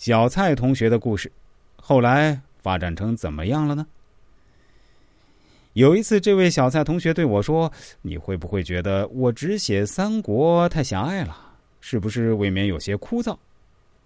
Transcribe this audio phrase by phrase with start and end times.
[0.00, 1.30] 小蔡同学的故事，
[1.76, 3.86] 后来发展成怎么样了呢？
[5.74, 11.36] 有一次，这位小蔡同学对我说：“你会不会觉得我只写三国太狭隘了？
[11.82, 13.36] 是不是未免有些枯燥？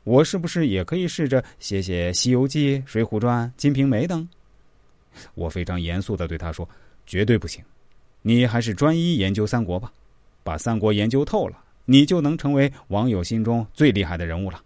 [0.02, 4.28] 我是不是也可以试着写写《西游记》《水浒传》《金瓶梅》等？”
[5.36, 6.68] 我非常严肃的对他说
[7.06, 7.62] ：“绝对不行！
[8.20, 9.92] 你还是专一研究三国吧，
[10.42, 14.60] 把三国研究透了，你就能成为网友心中最厉害的人物了。”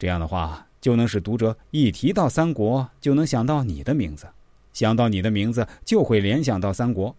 [0.00, 4.26] 这样的话，就能使读者一提到三国，就能想到你的名字，
[4.72, 7.14] 想到你的名字就会联想到三国。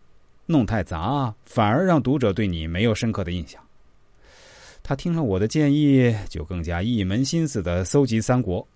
[0.48, 3.62] 弄太杂，反而让读者对你没有深刻的印象。
[4.82, 8.68] 他听了我的建议，就更加一门心思的搜集三国。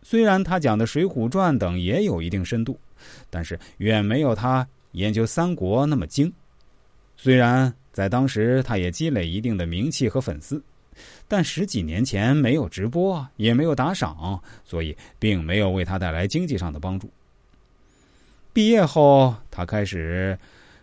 [0.00, 2.78] 虽然他讲的《水浒传》等也有一定深度，
[3.28, 6.32] 但是远没有他研究三国那么精。
[7.16, 10.62] 虽然在当时，他也积累一定的名气和粉丝。
[11.28, 17.08] 但十几年前没有直播，也没有打赏，所以并没有为他带来经济上的帮助。
[18.52, 20.36] 毕业后，他开始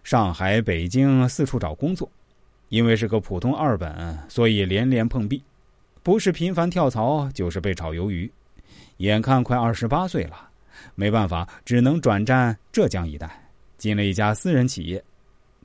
[0.04, 2.10] 上海、北京四处找工作，
[2.70, 5.44] 因为是个普通二本，所以连连碰壁，
[6.02, 8.32] 不是频繁跳槽，就是被炒鱿鱼。
[8.98, 10.50] 眼看快二十八岁了，
[10.96, 13.30] 没办法，只能转战浙江一带，
[13.78, 15.04] 进了一家私人企业。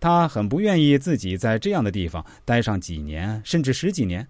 [0.00, 4.26] 他很不愿意自己在这样的地方待上几年，甚至十几年。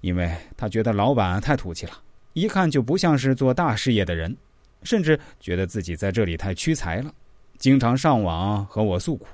[0.00, 1.92] 因为他觉得老板太土气了，
[2.34, 4.36] 一看就不像是做大事业的人，
[4.82, 7.12] 甚至觉得自己在这里太屈才了，
[7.58, 9.26] 经常上网和我诉苦。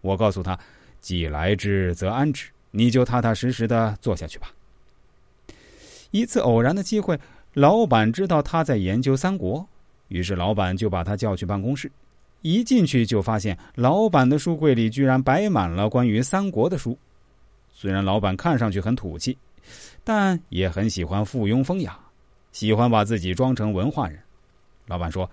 [0.00, 0.58] 我告诉他
[1.00, 4.50] ：“既来之则安之，你就踏踏实实的做下去吧。”
[6.10, 7.18] 一次偶然的机会，
[7.52, 9.64] 老板知道他在研究三国，
[10.08, 11.90] 于是老板就把他叫去办公室。
[12.42, 16.98] 一进去就发现，老板的书柜里居然摆满了关于三国的书。
[17.70, 19.36] 虽然老板看上去很土气。
[20.02, 21.98] 但也很喜欢附庸风雅，
[22.52, 24.18] 喜欢把自己装成文化人。
[24.86, 25.30] 老板说：“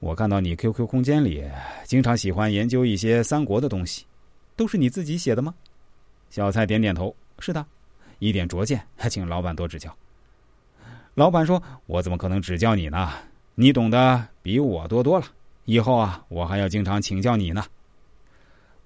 [0.00, 1.44] 我看到你 QQ 空间里
[1.84, 4.04] 经常喜欢研究一些三国的东西，
[4.54, 5.54] 都是你自己写的吗？”
[6.30, 7.64] 小蔡点点头：“是的，
[8.18, 9.94] 一点拙见， 请老板多指教。”
[11.14, 13.12] 老板说：“我怎么可能指教你呢？
[13.54, 15.26] 你懂得比我多多了。
[15.64, 17.64] 以后啊，我还要经常请教你呢。”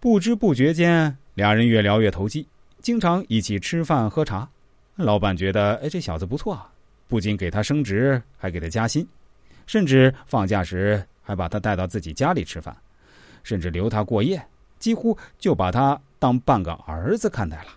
[0.01, 2.45] 不知不觉间，俩人越聊越投机，
[2.83, 4.47] 经常一起吃饭喝茶。
[4.97, 6.69] 老板觉得，哎，这小子不错啊！
[7.09, 9.07] 不仅给他升职，还给他加薪，
[9.67, 12.77] 甚至放假时还把他带到自己家里吃饭，
[13.43, 14.45] 甚至留他过夜，
[14.79, 17.69] 几乎就把他当半个儿子看待了。